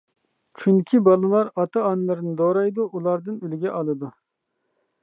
[0.61, 4.13] چۈنكى بالىلار ئاتا-ئانىلىرىنى دورايدۇ، ئۇلاردىن ئۈلگە ئالىدۇ.